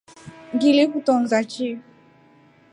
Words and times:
Ngilikutoonza 0.55 1.39
shi. 1.51 1.69